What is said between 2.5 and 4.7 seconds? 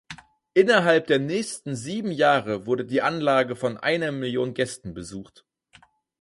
wurde die Anlage von einer Million